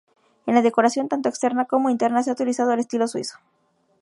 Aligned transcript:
En 0.47 0.55
la 0.55 0.63
decoración, 0.63 1.07
tanto 1.09 1.29
externa 1.29 1.65
como 1.65 1.91
interna, 1.91 2.23
se 2.23 2.31
ha 2.31 2.33
utilizado 2.33 2.71
el 2.71 2.79
estilo 2.79 3.07
suizo. 3.07 3.37